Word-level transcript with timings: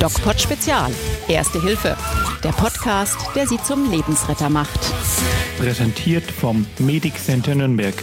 DocPod 0.00 0.40
Spezial. 0.40 0.92
Erste 1.26 1.60
Hilfe. 1.60 1.96
Der 2.44 2.50
Podcast, 2.50 3.16
der 3.34 3.46
Sie 3.46 3.58
zum 3.62 3.90
Lebensretter 3.90 4.48
macht. 4.48 4.78
Präsentiert 5.58 6.30
vom 6.30 6.66
Medic 6.78 7.18
Center 7.18 7.54
Nürnberg. 7.54 7.94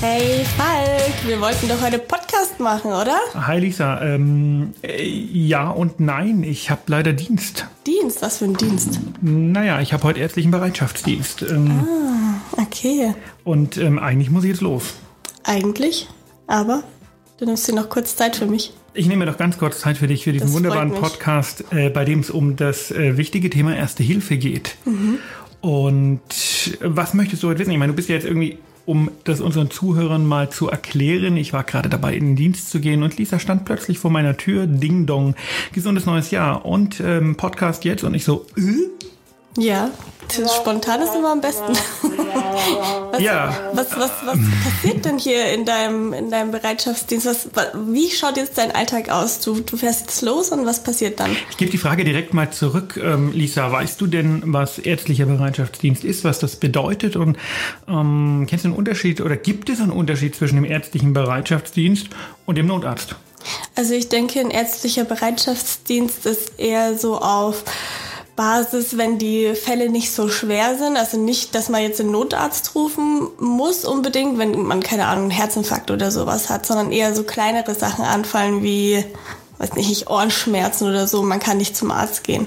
Hey 0.00 0.44
Falk, 0.56 1.26
wir 1.26 1.40
wollten 1.40 1.68
doch 1.68 1.80
heute 1.80 1.98
Podcast 1.98 2.58
machen, 2.58 2.92
oder? 2.92 3.18
Hi 3.34 3.60
Lisa, 3.60 4.00
ähm, 4.02 4.74
äh, 4.82 5.06
ja 5.06 5.70
und 5.70 6.00
nein, 6.00 6.42
ich 6.42 6.70
habe 6.70 6.82
leider 6.86 7.12
Dienst. 7.12 7.66
Dienst, 7.86 8.20
was 8.20 8.38
für 8.38 8.46
ein 8.46 8.54
Dienst? 8.54 8.98
Naja, 9.20 9.80
ich 9.80 9.92
habe 9.92 10.02
heute 10.02 10.18
ärztlichen 10.18 10.50
Bereitschaftsdienst. 10.50 11.42
Ähm, 11.42 11.84
ah, 11.86 12.40
okay. 12.72 13.14
Und 13.44 13.76
ähm, 13.76 13.98
eigentlich 13.98 14.30
muss 14.30 14.44
ich 14.44 14.50
jetzt 14.50 14.62
los. 14.62 14.94
Eigentlich, 15.44 16.08
aber 16.46 16.82
du 17.38 17.44
nimmst 17.44 17.68
dir 17.68 17.74
noch 17.74 17.88
kurz 17.88 18.16
Zeit 18.16 18.36
für 18.36 18.46
mich. 18.46 18.72
Ich 18.94 19.06
nehme 19.06 19.24
doch 19.24 19.38
ganz 19.38 19.58
kurz 19.58 19.80
Zeit 19.80 19.96
für 19.96 20.06
dich, 20.06 20.24
für 20.24 20.32
diesen 20.32 20.48
Das 20.48 20.54
wunderbaren. 20.54 20.92
Podcast, 20.92 21.64
äh, 21.70 21.88
bei 21.88 22.04
dem 22.04 22.20
es 22.20 22.30
um 22.30 22.56
das 22.56 22.90
äh, 22.90 23.16
wichtige 23.16 23.48
Thema 23.48 23.74
Erste 23.74 24.02
Hilfe 24.02 24.36
geht. 24.36 24.76
Mhm. 24.84 25.18
Und 25.60 26.20
was 26.80 27.14
möchtest 27.14 27.42
du 27.42 27.48
heute 27.48 27.60
wissen? 27.60 27.70
Ich 27.70 27.78
meine, 27.78 27.92
du 27.92 27.96
bist 27.96 28.08
ja 28.08 28.16
jetzt 28.16 28.26
irgendwie, 28.26 28.58
um 28.84 29.10
das 29.24 29.40
unseren 29.40 29.70
Zuhörern 29.70 30.26
mal 30.26 30.50
zu 30.50 30.68
erklären, 30.68 31.36
ich 31.36 31.52
war 31.52 31.62
gerade 31.64 31.88
dabei, 31.88 32.14
in 32.16 32.26
den 32.26 32.36
Dienst 32.36 32.70
zu 32.70 32.80
gehen 32.80 33.02
und 33.02 33.16
Lisa 33.16 33.38
stand 33.38 33.64
plötzlich 33.64 33.98
vor 33.98 34.10
meiner 34.10 34.36
Tür, 34.36 34.66
Ding 34.66 35.06
Dong, 35.06 35.36
gesundes 35.72 36.04
neues 36.04 36.32
Jahr 36.32 36.66
und 36.66 37.00
ähm, 37.00 37.36
Podcast 37.36 37.84
jetzt 37.84 38.02
und 38.02 38.14
ich 38.14 38.24
so, 38.24 38.44
äh? 38.56 39.01
Ja, 39.58 39.90
das 40.36 40.56
spontan 40.56 41.02
ist 41.02 41.14
immer 41.14 41.32
am 41.32 41.40
besten. 41.42 41.72
was, 43.10 43.20
Ja. 43.20 43.54
Was, 43.74 43.90
was, 43.98 44.10
was 44.24 44.38
passiert 44.64 45.04
denn 45.04 45.18
hier 45.18 45.52
in 45.52 45.66
deinem, 45.66 46.14
in 46.14 46.30
deinem 46.30 46.52
Bereitschaftsdienst? 46.52 47.26
Was, 47.26 47.48
wa- 47.54 47.70
wie 47.88 48.10
schaut 48.10 48.38
jetzt 48.38 48.56
dein 48.56 48.74
Alltag 48.74 49.10
aus? 49.10 49.40
Du, 49.40 49.60
du 49.60 49.76
fährst 49.76 50.00
jetzt 50.02 50.22
los 50.22 50.48
und 50.50 50.64
was 50.64 50.82
passiert 50.82 51.20
dann? 51.20 51.36
Ich 51.50 51.58
gebe 51.58 51.70
die 51.70 51.76
Frage 51.76 52.02
direkt 52.04 52.32
mal 52.32 52.50
zurück. 52.50 52.98
Ähm, 53.02 53.32
Lisa, 53.32 53.70
weißt 53.70 54.00
du 54.00 54.06
denn, 54.06 54.42
was 54.46 54.78
ärztlicher 54.78 55.26
Bereitschaftsdienst 55.26 56.02
ist, 56.04 56.24
was 56.24 56.38
das 56.38 56.56
bedeutet? 56.56 57.16
Und 57.16 57.36
ähm, 57.86 58.46
kennst 58.48 58.64
du 58.64 58.68
einen 58.68 58.76
Unterschied 58.78 59.20
oder 59.20 59.36
gibt 59.36 59.68
es 59.68 59.80
einen 59.80 59.90
Unterschied 59.90 60.34
zwischen 60.34 60.54
dem 60.56 60.64
ärztlichen 60.64 61.12
Bereitschaftsdienst 61.12 62.06
und 62.46 62.56
dem 62.56 62.66
Notarzt? 62.68 63.16
Also 63.74 63.92
ich 63.94 64.08
denke, 64.08 64.40
ein 64.40 64.50
ärztlicher 64.50 65.04
Bereitschaftsdienst 65.04 66.24
ist 66.26 66.58
eher 66.58 66.96
so 66.96 67.18
auf 67.18 67.64
Basis, 68.36 68.96
wenn 68.96 69.18
die 69.18 69.54
Fälle 69.54 69.90
nicht 69.90 70.12
so 70.12 70.28
schwer 70.28 70.76
sind. 70.78 70.96
Also 70.96 71.18
nicht, 71.18 71.54
dass 71.54 71.68
man 71.68 71.82
jetzt 71.82 71.98
den 71.98 72.10
Notarzt 72.10 72.74
rufen 72.74 73.28
muss 73.38 73.84
unbedingt, 73.84 74.38
wenn 74.38 74.62
man, 74.62 74.82
keine 74.82 75.06
Ahnung, 75.06 75.24
einen 75.24 75.30
Herzinfarkt 75.30 75.90
oder 75.90 76.10
sowas 76.10 76.48
hat, 76.48 76.66
sondern 76.66 76.92
eher 76.92 77.14
so 77.14 77.24
kleinere 77.24 77.74
Sachen 77.74 78.04
anfallen 78.04 78.62
wie, 78.62 79.04
weiß 79.58 79.74
nicht, 79.74 80.08
Ohrenschmerzen 80.08 80.88
oder 80.88 81.06
so. 81.06 81.22
Man 81.22 81.40
kann 81.40 81.58
nicht 81.58 81.76
zum 81.76 81.90
Arzt 81.90 82.24
gehen. 82.24 82.46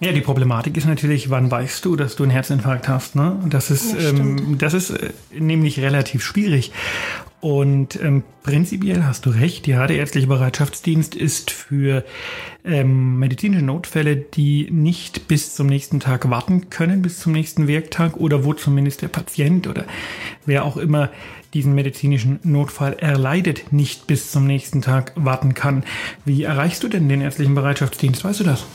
Ja, 0.00 0.12
die 0.12 0.20
Problematik 0.20 0.76
ist 0.76 0.86
natürlich, 0.86 1.28
wann 1.28 1.50
weißt 1.50 1.84
du, 1.84 1.96
dass 1.96 2.14
du 2.14 2.22
einen 2.22 2.30
Herzinfarkt 2.30 2.88
hast? 2.88 3.16
Ne? 3.16 3.36
Das 3.46 3.70
ist, 3.70 3.94
Ja, 3.94 4.10
ähm, 4.10 4.56
das 4.58 4.72
ist 4.74 4.90
äh, 4.90 5.10
nämlich 5.36 5.80
relativ 5.80 6.22
schwierig. 6.22 6.70
Und 7.40 8.00
ähm, 8.02 8.24
prinzipiell 8.42 9.04
hast 9.04 9.26
du 9.26 9.30
recht, 9.30 9.68
ja, 9.68 9.86
der 9.86 9.98
ärztliche 9.98 10.26
Bereitschaftsdienst 10.26 11.14
ist 11.14 11.52
für 11.52 12.04
ähm, 12.64 13.18
medizinische 13.18 13.64
Notfälle, 13.64 14.16
die 14.16 14.68
nicht 14.70 15.28
bis 15.28 15.54
zum 15.54 15.68
nächsten 15.68 16.00
Tag 16.00 16.28
warten 16.30 16.68
können, 16.68 17.02
bis 17.02 17.20
zum 17.20 17.32
nächsten 17.32 17.68
Werktag 17.68 18.16
oder 18.16 18.44
wo 18.44 18.54
zumindest 18.54 19.02
der 19.02 19.08
Patient 19.08 19.68
oder 19.68 19.84
wer 20.46 20.64
auch 20.64 20.76
immer 20.76 21.10
diesen 21.54 21.74
medizinischen 21.74 22.40
Notfall 22.42 22.94
erleidet, 22.94 23.72
nicht 23.72 24.06
bis 24.06 24.32
zum 24.32 24.46
nächsten 24.46 24.82
Tag 24.82 25.12
warten 25.14 25.54
kann. 25.54 25.84
Wie 26.24 26.42
erreichst 26.42 26.82
du 26.82 26.88
denn 26.88 27.08
den 27.08 27.20
ärztlichen 27.20 27.54
Bereitschaftsdienst? 27.54 28.24
Weißt 28.24 28.40
du 28.40 28.44
das? 28.44 28.66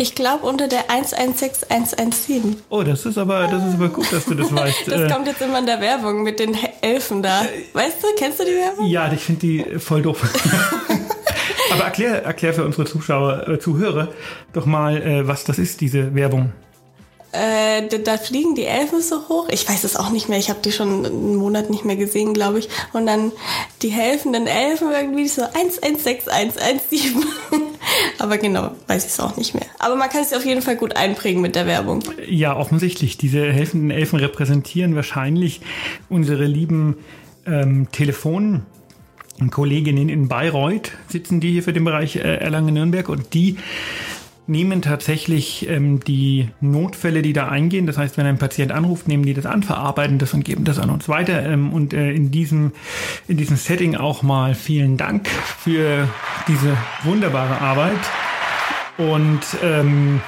Ich 0.00 0.14
glaube 0.14 0.46
unter 0.46 0.66
der 0.66 0.90
116117. 0.90 2.56
Oh, 2.70 2.82
das 2.82 3.04
ist 3.04 3.18
aber, 3.18 3.46
das 3.48 3.62
ist 3.66 3.74
aber 3.74 3.90
gut, 3.90 4.10
dass 4.10 4.24
du 4.24 4.34
das 4.34 4.50
weißt. 4.50 4.78
Das 4.86 5.02
Äh, 5.02 5.10
kommt 5.10 5.26
jetzt 5.26 5.42
immer 5.42 5.58
in 5.58 5.66
der 5.66 5.78
Werbung 5.78 6.22
mit 6.22 6.40
den 6.40 6.56
Elfen 6.80 7.22
da. 7.22 7.42
Weißt 7.74 8.02
du, 8.02 8.06
kennst 8.16 8.40
du 8.40 8.44
die 8.44 8.52
Werbung? 8.52 8.86
ja, 8.86 9.12
ich 9.12 9.20
finde 9.20 9.40
die 9.40 9.78
voll 9.78 10.00
doof. 10.00 10.22
aber 11.70 11.84
erklär, 11.84 12.24
erklär 12.24 12.54
für 12.54 12.64
unsere 12.64 12.86
Zuschauer, 12.86 13.46
äh, 13.46 13.58
Zuhörer 13.58 14.08
doch 14.54 14.64
mal, 14.64 15.02
äh, 15.02 15.28
was 15.28 15.44
das 15.44 15.58
ist, 15.58 15.82
diese 15.82 16.14
Werbung. 16.14 16.54
Äh, 17.32 17.86
da, 17.88 17.98
da 17.98 18.18
fliegen 18.18 18.54
die 18.56 18.64
Elfen 18.64 19.00
so 19.00 19.28
hoch. 19.28 19.48
Ich 19.50 19.68
weiß 19.68 19.84
es 19.84 19.96
auch 19.96 20.10
nicht 20.10 20.28
mehr. 20.28 20.38
Ich 20.38 20.50
habe 20.50 20.60
die 20.64 20.72
schon 20.72 21.06
einen 21.06 21.36
Monat 21.36 21.70
nicht 21.70 21.84
mehr 21.84 21.96
gesehen, 21.96 22.34
glaube 22.34 22.58
ich. 22.58 22.68
Und 22.92 23.06
dann 23.06 23.30
die 23.82 23.90
helfenden 23.90 24.46
Elfen 24.48 24.90
irgendwie 24.90 25.28
so 25.28 25.42
116117. 25.42 27.24
Aber 28.18 28.36
genau, 28.38 28.72
weiß 28.88 29.04
ich 29.04 29.12
es 29.12 29.20
auch 29.20 29.36
nicht 29.36 29.54
mehr. 29.54 29.66
Aber 29.78 29.94
man 29.94 30.08
kann 30.08 30.22
es 30.22 30.32
auf 30.32 30.44
jeden 30.44 30.62
Fall 30.62 30.76
gut 30.76 30.96
einprägen 30.96 31.40
mit 31.40 31.54
der 31.54 31.66
Werbung. 31.66 32.02
Ja, 32.26 32.56
offensichtlich. 32.56 33.16
Diese 33.16 33.52
helfenden 33.52 33.90
Elfen 33.90 34.18
repräsentieren 34.18 34.96
wahrscheinlich 34.96 35.60
unsere 36.08 36.44
lieben 36.44 36.96
ähm, 37.46 37.88
Telefonen. 37.92 38.66
Kolleginnen 39.50 40.10
in 40.10 40.28
Bayreuth 40.28 40.92
sitzen 41.08 41.40
die 41.40 41.52
hier 41.52 41.62
für 41.62 41.72
den 41.72 41.84
Bereich 41.84 42.16
äh, 42.16 42.36
Erlangen-Nürnberg 42.36 43.08
und 43.08 43.32
die 43.32 43.56
nehmen 44.50 44.82
tatsächlich 44.82 45.68
ähm, 45.68 46.00
die 46.00 46.48
Notfälle, 46.60 47.22
die 47.22 47.32
da 47.32 47.48
eingehen. 47.48 47.86
Das 47.86 47.96
heißt, 47.96 48.18
wenn 48.18 48.26
ein 48.26 48.38
Patient 48.38 48.72
anruft, 48.72 49.08
nehmen 49.08 49.24
die 49.24 49.32
das 49.32 49.46
an, 49.46 49.62
verarbeiten 49.62 50.18
das 50.18 50.34
und 50.34 50.44
geben 50.44 50.64
das 50.64 50.78
an 50.78 50.90
uns 50.90 51.08
weiter. 51.08 51.42
Ähm, 51.46 51.72
und 51.72 51.94
äh, 51.94 52.12
in 52.12 52.30
diesem 52.30 52.72
in 53.28 53.36
diesem 53.36 53.56
Setting 53.56 53.96
auch 53.96 54.22
mal 54.22 54.54
vielen 54.54 54.96
Dank 54.96 55.28
für 55.28 56.08
diese 56.48 56.76
wunderbare 57.04 57.60
Arbeit. 57.60 58.00
Und 58.98 59.40
ähm, 59.62 60.20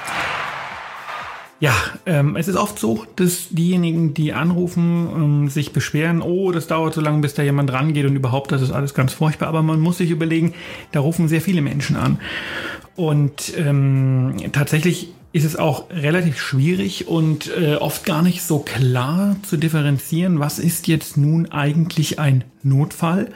ja, 1.62 1.76
ähm, 2.06 2.34
es 2.34 2.48
ist 2.48 2.56
oft 2.56 2.76
so, 2.76 3.06
dass 3.14 3.50
diejenigen, 3.50 4.14
die 4.14 4.32
anrufen, 4.32 5.08
ähm, 5.14 5.48
sich 5.48 5.72
beschweren, 5.72 6.20
oh, 6.20 6.50
das 6.50 6.66
dauert 6.66 6.92
so 6.92 7.00
lange, 7.00 7.20
bis 7.20 7.34
da 7.34 7.44
jemand 7.44 7.72
rangeht 7.72 8.04
und 8.04 8.16
überhaupt, 8.16 8.50
das 8.50 8.62
ist 8.62 8.72
alles 8.72 8.94
ganz 8.94 9.12
furchtbar. 9.12 9.46
Aber 9.46 9.62
man 9.62 9.78
muss 9.78 9.98
sich 9.98 10.10
überlegen, 10.10 10.54
da 10.90 10.98
rufen 10.98 11.28
sehr 11.28 11.40
viele 11.40 11.62
Menschen 11.62 11.94
an. 11.94 12.18
Und 12.96 13.52
ähm, 13.56 14.36
tatsächlich 14.52 15.08
ist 15.32 15.44
es 15.44 15.56
auch 15.56 15.88
relativ 15.90 16.38
schwierig 16.38 17.08
und 17.08 17.50
äh, 17.56 17.76
oft 17.76 18.04
gar 18.04 18.22
nicht 18.22 18.42
so 18.42 18.58
klar 18.58 19.36
zu 19.42 19.56
differenzieren, 19.56 20.40
was 20.40 20.58
ist 20.58 20.88
jetzt 20.88 21.16
nun 21.16 21.50
eigentlich 21.50 22.18
ein 22.18 22.44
Notfall 22.62 23.28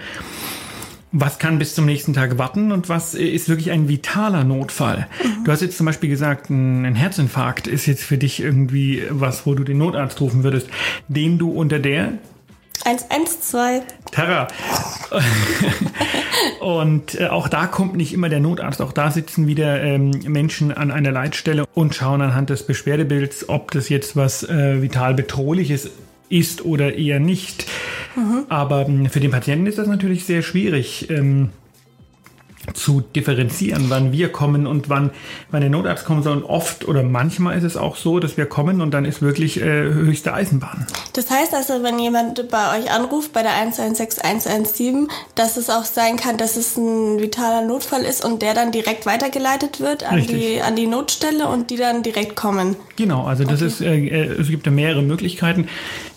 was 1.18 1.38
kann 1.38 1.58
bis 1.58 1.74
zum 1.74 1.86
nächsten 1.86 2.12
Tag 2.12 2.36
warten 2.36 2.72
und 2.72 2.88
was 2.88 3.14
äh, 3.14 3.24
ist 3.24 3.48
wirklich 3.48 3.70
ein 3.70 3.88
vitaler 3.88 4.44
Notfall? 4.44 5.06
Du 5.44 5.52
hast 5.52 5.62
jetzt 5.62 5.76
zum 5.76 5.86
Beispiel 5.86 6.10
gesagt, 6.10 6.50
ein 6.50 6.84
ein 6.84 6.94
Herzinfarkt 6.94 7.66
ist 7.66 7.86
jetzt 7.86 8.02
für 8.02 8.18
dich 8.18 8.40
irgendwie 8.40 9.04
was, 9.10 9.46
wo 9.46 9.54
du 9.54 9.64
den 9.64 9.78
Notarzt 9.78 10.20
rufen 10.20 10.42
würdest, 10.42 10.68
den 11.08 11.38
du 11.38 11.50
unter 11.50 11.78
der 11.78 12.12
112. 12.84 13.84
Terra. 14.10 14.48
und 16.60 17.20
äh, 17.20 17.26
auch 17.28 17.48
da 17.48 17.66
kommt 17.66 17.96
nicht 17.96 18.12
immer 18.12 18.28
der 18.28 18.40
Notarzt. 18.40 18.82
Auch 18.82 18.92
da 18.92 19.10
sitzen 19.10 19.46
wieder 19.46 19.82
ähm, 19.82 20.10
Menschen 20.26 20.72
an 20.72 20.90
einer 20.90 21.10
Leitstelle 21.10 21.64
und 21.74 21.94
schauen 21.94 22.22
anhand 22.22 22.50
des 22.50 22.66
Beschwerdebilds, 22.66 23.48
ob 23.48 23.70
das 23.70 23.88
jetzt 23.88 24.16
was 24.16 24.42
äh, 24.42 24.82
vital 24.82 25.14
bedrohliches 25.14 25.90
ist 26.28 26.64
oder 26.64 26.94
eher 26.94 27.20
nicht. 27.20 27.66
Aber 28.48 28.86
ähm, 28.86 29.08
für 29.10 29.20
den 29.20 29.30
Patienten 29.30 29.66
ist 29.66 29.78
das 29.78 29.86
natürlich 29.86 30.24
sehr 30.24 30.42
schwierig. 30.42 31.10
Ähm, 31.10 31.50
zu 32.74 33.00
differenzieren, 33.00 33.86
wann 33.88 34.12
wir 34.12 34.30
kommen 34.30 34.66
und 34.66 34.88
wann, 34.88 35.10
wann 35.50 35.60
der 35.60 35.70
Notarzt 35.70 36.04
kommen 36.04 36.22
soll. 36.22 36.38
Und 36.38 36.44
oft 36.44 36.86
oder 36.86 37.02
manchmal 37.02 37.56
ist 37.56 37.64
es 37.64 37.76
auch 37.76 37.96
so, 37.96 38.18
dass 38.18 38.36
wir 38.36 38.46
kommen 38.46 38.80
und 38.80 38.92
dann 38.92 39.04
ist 39.04 39.22
wirklich 39.22 39.60
äh, 39.60 39.64
höchste 39.64 40.34
Eisenbahn. 40.34 40.86
Das 41.12 41.30
heißt 41.30 41.54
also, 41.54 41.82
wenn 41.82 41.98
jemand 41.98 42.48
bei 42.50 42.78
euch 42.78 42.90
anruft, 42.90 43.32
bei 43.32 43.42
der 43.42 43.52
116117, 43.54 45.08
dass 45.34 45.56
es 45.56 45.70
auch 45.70 45.84
sein 45.84 46.16
kann, 46.16 46.36
dass 46.36 46.56
es 46.56 46.76
ein 46.76 47.20
vitaler 47.20 47.66
Notfall 47.66 48.02
ist 48.02 48.24
und 48.24 48.42
der 48.42 48.54
dann 48.54 48.72
direkt 48.72 49.06
weitergeleitet 49.06 49.80
wird 49.80 50.04
an, 50.04 50.16
Richtig. 50.16 50.38
die, 50.38 50.60
an 50.60 50.76
die 50.76 50.86
Notstelle 50.86 51.48
und 51.48 51.70
die 51.70 51.76
dann 51.76 52.02
direkt 52.02 52.36
kommen. 52.36 52.76
Genau, 52.96 53.24
also 53.24 53.44
das 53.44 53.62
ist, 53.62 53.80
äh, 53.80 53.96
äh, 53.96 54.40
es 54.40 54.48
gibt 54.48 54.66
ja 54.66 54.72
mehrere 54.72 55.02
Möglichkeiten. 55.02 55.68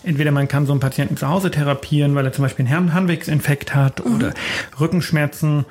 Entweder 0.02 0.30
man 0.30 0.48
kann 0.48 0.66
so 0.66 0.72
einen 0.72 0.80
Patienten 0.80 1.16
zu 1.16 1.28
Hause 1.28 1.50
therapieren, 1.50 2.14
weil 2.14 2.24
er 2.24 2.32
zum 2.32 2.42
Beispiel 2.42 2.66
einen 2.66 2.74
Harn- 2.74 2.94
Harnwegsinfekt 2.94 3.74
hat 3.74 4.00
oder 4.00 4.34
Rückenschmerzen 4.78 5.64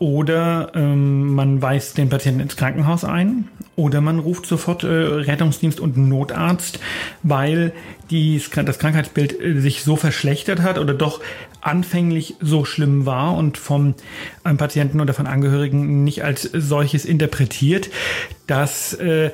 oder 0.00 0.72
ähm, 0.74 1.34
man 1.34 1.60
weist 1.60 1.98
den 1.98 2.08
Patienten 2.08 2.40
ins 2.40 2.56
Krankenhaus 2.56 3.04
ein. 3.04 3.48
Oder 3.76 4.00
man 4.00 4.18
ruft 4.18 4.46
sofort 4.46 4.82
äh, 4.82 4.86
Rettungsdienst 4.86 5.78
und 5.78 5.98
Notarzt, 5.98 6.80
weil 7.22 7.72
die, 8.10 8.42
das 8.64 8.78
Krankheitsbild 8.78 9.38
äh, 9.38 9.60
sich 9.60 9.82
so 9.82 9.96
verschlechtert 9.96 10.62
hat 10.62 10.78
oder 10.78 10.94
doch 10.94 11.20
anfänglich 11.60 12.36
so 12.40 12.64
schlimm 12.64 13.04
war 13.04 13.36
und 13.36 13.58
vom 13.58 13.94
ähm, 14.46 14.56
Patienten 14.56 15.02
oder 15.02 15.12
von 15.12 15.26
Angehörigen 15.26 16.02
nicht 16.02 16.24
als 16.24 16.42
solches 16.42 17.04
interpretiert, 17.04 17.90
dass 18.46 18.94
äh, 18.94 19.30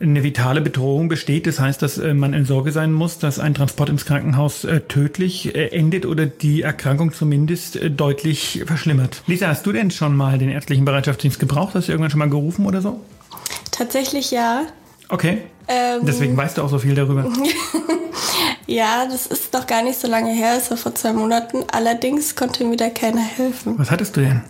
eine 0.00 0.22
vitale 0.22 0.60
Bedrohung 0.60 1.08
besteht. 1.08 1.46
Das 1.46 1.60
heißt, 1.60 1.82
dass 1.82 1.98
äh, 1.98 2.14
man 2.14 2.32
in 2.32 2.44
Sorge 2.44 2.72
sein 2.72 2.92
muss, 2.92 3.18
dass 3.18 3.38
ein 3.38 3.54
Transport 3.54 3.88
ins 3.90 4.04
Krankenhaus 4.04 4.64
äh, 4.64 4.80
tödlich 4.80 5.54
äh, 5.54 5.68
endet 5.68 6.06
oder 6.06 6.26
die 6.26 6.62
Erkrankung 6.62 7.12
zumindest 7.12 7.78
deutlich 7.96 8.62
verschlimmert. 8.66 9.22
Lisa, 9.26 9.48
hast 9.48 9.66
du 9.66 9.72
denn 9.72 9.90
schon 9.90 10.16
mal 10.16 10.38
den 10.38 10.48
ärztlichen 10.48 10.84
Bereitschaftsdienst 10.84 11.38
gebraucht? 11.38 11.74
Hast 11.74 11.88
du 11.88 11.92
irgendwann 11.92 12.10
schon 12.10 12.18
mal 12.18 12.30
gerufen 12.30 12.66
oder 12.66 12.80
so? 12.80 13.00
Tatsächlich 13.70 14.30
ja. 14.30 14.66
Okay. 15.08 15.38
Ähm, 15.68 16.00
Deswegen 16.06 16.36
weißt 16.36 16.58
du 16.58 16.62
auch 16.62 16.68
so 16.68 16.78
viel 16.78 16.94
darüber. 16.94 17.24
ja, 18.70 19.04
das 19.04 19.26
ist 19.26 19.52
noch 19.52 19.66
gar 19.66 19.82
nicht 19.82 19.98
so 20.00 20.06
lange 20.06 20.32
her, 20.32 20.54
es 20.56 20.70
war 20.70 20.76
vor 20.76 20.94
zwei 20.94 21.12
Monaten. 21.12 21.64
Allerdings 21.72 22.36
konnte 22.36 22.64
mir 22.64 22.76
da 22.76 22.88
keiner 22.88 23.20
helfen. 23.20 23.74
Was 23.78 23.90
hattest 23.90 24.16
du 24.16 24.20
denn? 24.20 24.42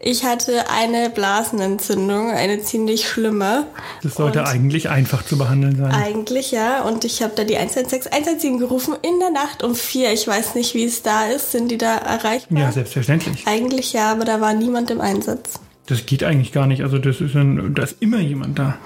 Ich 0.00 0.24
hatte 0.24 0.68
eine 0.70 1.08
Blasenentzündung, 1.08 2.30
eine 2.30 2.62
ziemlich 2.62 3.08
schlimme. 3.08 3.66
Das 4.02 4.14
sollte 4.14 4.40
und 4.40 4.46
eigentlich 4.46 4.88
einfach 4.88 5.24
zu 5.24 5.38
behandeln 5.38 5.76
sein. 5.76 5.92
Eigentlich 5.92 6.50
ja. 6.50 6.82
Und 6.82 7.04
ich 7.04 7.22
habe 7.22 7.32
da 7.36 7.44
die 7.44 7.56
116, 7.56 8.12
117 8.12 8.58
gerufen 8.58 8.94
in 9.02 9.20
der 9.20 9.30
Nacht 9.30 9.62
um 9.62 9.76
vier. 9.76 10.12
Ich 10.12 10.26
weiß 10.26 10.56
nicht, 10.56 10.74
wie 10.74 10.84
es 10.84 11.02
da 11.02 11.26
ist. 11.26 11.52
Sind 11.52 11.70
die 11.70 11.78
da 11.78 11.96
erreichbar? 11.96 12.58
Ja, 12.58 12.72
selbstverständlich. 12.72 13.46
Eigentlich 13.46 13.92
ja, 13.92 14.10
aber 14.10 14.24
da 14.24 14.40
war 14.40 14.52
niemand 14.52 14.90
im 14.90 15.00
Einsatz. 15.00 15.60
Das 15.86 16.06
geht 16.06 16.24
eigentlich 16.24 16.50
gar 16.52 16.66
nicht. 16.66 16.82
Also 16.82 16.98
das 16.98 17.20
ist 17.20 17.36
ein, 17.36 17.74
da 17.74 17.84
ist 17.84 17.96
immer 18.00 18.18
jemand 18.18 18.58
da. 18.58 18.78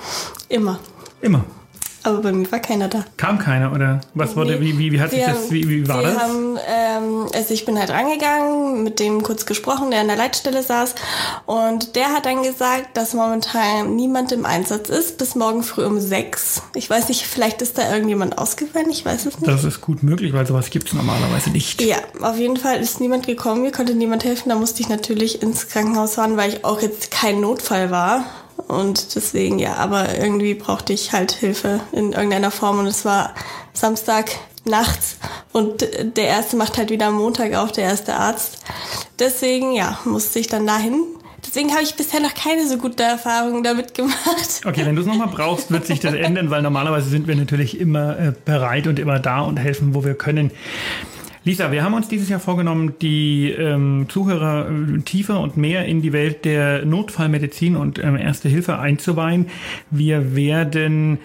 Immer. 0.48 0.78
Immer. 1.22 1.44
Aber 2.04 2.18
bei 2.18 2.32
mir 2.32 2.50
war 2.52 2.58
keiner 2.60 2.88
da. 2.88 3.02
Kam 3.16 3.38
keiner 3.38 3.72
oder 3.72 4.02
was 4.12 4.36
wurde, 4.36 4.60
wie, 4.60 4.78
wie, 4.78 4.92
wie 4.92 5.00
hat 5.00 5.10
sich 5.10 5.24
das, 5.24 5.50
wie, 5.50 5.66
wie 5.66 5.88
war 5.88 6.02
wir 6.02 6.12
das? 6.12 6.18
Haben, 6.18 6.58
ähm, 6.68 7.26
also 7.34 7.54
ich 7.54 7.64
bin 7.64 7.78
halt 7.78 7.88
rangegangen, 7.90 8.84
mit 8.84 9.00
dem 9.00 9.22
kurz 9.22 9.46
gesprochen, 9.46 9.90
der 9.90 10.00
an 10.00 10.08
der 10.08 10.16
Leitstelle 10.16 10.62
saß 10.62 10.94
und 11.46 11.96
der 11.96 12.08
hat 12.08 12.26
dann 12.26 12.42
gesagt, 12.42 12.94
dass 12.98 13.14
momentan 13.14 13.96
niemand 13.96 14.32
im 14.32 14.44
Einsatz 14.44 14.90
ist, 14.90 15.16
bis 15.16 15.34
morgen 15.34 15.62
früh 15.62 15.86
um 15.86 15.98
sechs. 15.98 16.60
Ich 16.74 16.90
weiß 16.90 17.08
nicht, 17.08 17.26
vielleicht 17.26 17.62
ist 17.62 17.78
da 17.78 17.90
irgendjemand 17.90 18.36
ausgefallen, 18.36 18.90
ich 18.90 19.06
weiß 19.06 19.24
es 19.24 19.40
nicht. 19.40 19.48
Das 19.48 19.64
ist 19.64 19.80
gut 19.80 20.02
möglich, 20.02 20.34
weil 20.34 20.46
sowas 20.46 20.68
gibt 20.68 20.88
es 20.88 20.92
normalerweise 20.92 21.48
nicht. 21.48 21.80
Ja, 21.80 21.96
auf 22.20 22.36
jeden 22.36 22.58
Fall 22.58 22.80
ist 22.80 23.00
niemand 23.00 23.26
gekommen, 23.26 23.62
mir 23.62 23.72
konnte 23.72 23.94
niemand 23.94 24.24
helfen, 24.24 24.50
da 24.50 24.56
musste 24.56 24.82
ich 24.82 24.90
natürlich 24.90 25.42
ins 25.42 25.68
Krankenhaus 25.68 26.16
fahren, 26.16 26.36
weil 26.36 26.50
ich 26.50 26.66
auch 26.66 26.82
jetzt 26.82 27.10
kein 27.10 27.40
Notfall 27.40 27.90
war. 27.90 28.26
Und 28.74 29.14
deswegen, 29.14 29.58
ja, 29.58 29.76
aber 29.76 30.18
irgendwie 30.18 30.54
brauchte 30.54 30.92
ich 30.92 31.12
halt 31.12 31.32
Hilfe 31.32 31.80
in 31.92 32.12
irgendeiner 32.12 32.50
Form. 32.50 32.78
Und 32.78 32.86
es 32.86 33.04
war 33.04 33.34
Samstag 33.72 34.30
nachts 34.64 35.16
und 35.52 35.86
der 36.16 36.26
erste 36.26 36.56
macht 36.56 36.78
halt 36.78 36.90
wieder 36.90 37.08
am 37.08 37.14
Montag 37.14 37.54
auf, 37.54 37.72
der 37.72 37.84
erste 37.84 38.14
Arzt. 38.14 38.58
Deswegen, 39.18 39.72
ja, 39.72 39.98
musste 40.04 40.38
ich 40.38 40.48
dann 40.48 40.66
dahin. 40.66 41.02
Deswegen 41.46 41.72
habe 41.72 41.82
ich 41.82 41.94
bisher 41.94 42.20
noch 42.20 42.34
keine 42.34 42.66
so 42.66 42.78
gute 42.78 43.02
Erfahrung 43.02 43.62
damit 43.62 43.94
gemacht. 43.94 44.62
Okay, 44.64 44.86
wenn 44.86 44.96
du 44.96 45.02
es 45.02 45.06
nochmal 45.06 45.28
brauchst, 45.28 45.70
wird 45.70 45.86
sich 45.86 46.00
das 46.00 46.14
ändern, 46.14 46.50
weil 46.50 46.62
normalerweise 46.62 47.10
sind 47.10 47.28
wir 47.28 47.36
natürlich 47.36 47.78
immer 47.78 48.18
äh, 48.18 48.32
bereit 48.44 48.86
und 48.86 48.98
immer 48.98 49.18
da 49.18 49.40
und 49.40 49.58
helfen, 49.58 49.94
wo 49.94 50.04
wir 50.04 50.14
können. 50.14 50.50
Lisa, 51.46 51.70
wir 51.70 51.84
haben 51.84 51.92
uns 51.92 52.08
dieses 52.08 52.30
Jahr 52.30 52.40
vorgenommen, 52.40 52.94
die 53.02 53.50
ähm, 53.50 54.06
Zuhörer 54.08 54.70
äh, 54.70 55.00
tiefer 55.00 55.40
und 55.40 55.58
mehr 55.58 55.84
in 55.84 56.00
die 56.00 56.14
Welt 56.14 56.46
der 56.46 56.86
Notfallmedizin 56.86 57.76
und 57.76 58.02
ähm, 58.02 58.16
Erste 58.16 58.48
Hilfe 58.48 58.78
einzuweihen. 58.78 59.48
Wir 59.90 60.34
werden 60.34 61.18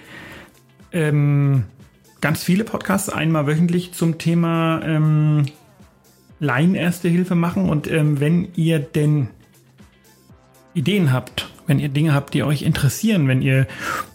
ähm, 0.91 1.63
ganz 2.19 2.43
viele 2.43 2.65
Podcasts 2.65 3.07
einmal 3.07 3.47
wöchentlich 3.47 3.93
zum 3.93 4.17
Thema 4.17 4.81
ähm, 4.83 5.45
Laien-Erste 6.41 7.07
Hilfe 7.07 7.35
machen. 7.35 7.69
Und 7.69 7.89
ähm, 7.89 8.19
wenn 8.19 8.49
ihr 8.55 8.79
denn 8.79 9.29
Ideen 10.73 11.13
habt 11.13 11.49
wenn 11.69 11.79
ihr 11.79 11.89
Dinge 11.89 12.13
habt, 12.13 12.33
die 12.33 12.43
euch 12.43 12.63
interessieren, 12.63 13.27
wenn 13.27 13.41
ihr 13.41 13.67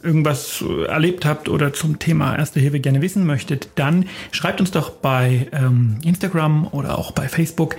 irgendwas 0.02 0.62
erlebt 0.88 1.24
habt 1.24 1.48
oder 1.48 1.72
zum 1.72 1.98
Thema 1.98 2.36
Erste 2.36 2.60
Hilfe 2.60 2.80
gerne 2.80 3.00
wissen 3.00 3.24
möchtet, 3.24 3.68
dann 3.76 4.06
schreibt 4.32 4.60
uns 4.60 4.72
doch 4.72 4.90
bei 4.90 5.46
ähm, 5.52 5.98
Instagram 6.04 6.66
oder 6.72 6.98
auch 6.98 7.12
bei 7.12 7.28
Facebook. 7.28 7.76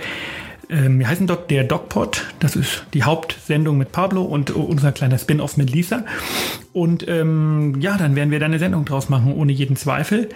Ähm, 0.70 0.98
wir 0.98 1.08
heißen 1.08 1.26
dort 1.26 1.50
der 1.50 1.64
DocPod. 1.64 2.24
Das 2.40 2.56
ist 2.56 2.86
die 2.94 3.04
Hauptsendung 3.04 3.76
mit 3.78 3.92
Pablo 3.92 4.22
und 4.22 4.50
unser 4.50 4.92
kleiner 4.92 5.18
Spin-off 5.18 5.56
mit 5.58 5.70
Lisa. 5.70 6.04
Und 6.72 7.06
ähm, 7.06 7.76
ja, 7.80 7.96
dann 7.96 8.16
werden 8.16 8.30
wir 8.30 8.40
da 8.40 8.46
eine 8.46 8.58
Sendung 8.58 8.84
draus 8.86 9.08
machen, 9.08 9.32
ohne 9.34 9.52
jeden 9.52 9.76
Zweifel. 9.76 10.30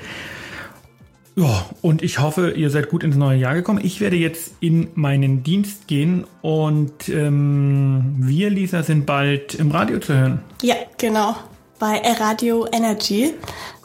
Ja, 1.40 1.64
und 1.80 2.02
ich 2.02 2.18
hoffe, 2.18 2.50
ihr 2.50 2.68
seid 2.68 2.90
gut 2.90 3.02
ins 3.02 3.16
neue 3.16 3.38
Jahr 3.38 3.54
gekommen. 3.54 3.80
Ich 3.82 4.02
werde 4.02 4.16
jetzt 4.16 4.52
in 4.60 4.88
meinen 4.94 5.42
Dienst 5.42 5.86
gehen 5.86 6.26
und 6.42 7.08
ähm, 7.08 8.16
wir, 8.18 8.50
Lisa, 8.50 8.82
sind 8.82 9.06
bald 9.06 9.54
im 9.54 9.70
Radio 9.70 9.98
zu 10.00 10.14
hören. 10.14 10.42
Ja, 10.60 10.74
genau. 10.98 11.34
Bei 11.78 12.02
Radio 12.20 12.66
Energy. 12.70 13.32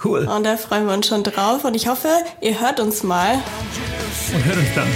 Cool. 0.04 0.28
Und 0.28 0.46
da 0.46 0.58
freuen 0.58 0.86
wir 0.86 0.94
uns 0.94 1.08
schon 1.08 1.24
drauf. 1.24 1.64
Und 1.64 1.78
ich 1.78 1.88
hoffe, 1.88 2.10
ihr 2.42 2.60
hört 2.60 2.82
uns 2.82 3.04
mal. 3.04 3.36
Und 4.34 4.44
hört 4.44 4.58
uns 4.58 4.76
dann. 4.76 4.88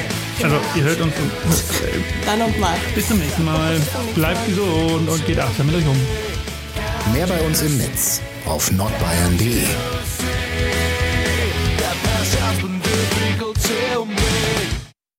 Also, 0.43 0.57
ihr 0.75 0.83
hört 0.83 0.99
uns 0.99 1.13
und. 1.17 2.25
Dann 2.25 2.41
und 2.41 2.59
mal. 2.59 2.75
Bis 2.93 3.07
zum 3.07 3.19
nächsten 3.19 3.45
Mal. 3.45 3.77
Bleibt 4.15 4.45
gesund 4.47 5.07
und 5.07 5.25
geht 5.25 5.39
achtsam 5.39 5.67
mit 5.67 5.77
euch 5.77 5.87
um. 5.87 7.13
Mehr 7.13 7.25
bei 7.25 7.39
uns 7.39 7.61
im 7.61 7.77
Netz 7.77 8.21
auf 8.45 8.69
nordbayern.de. 8.69 9.98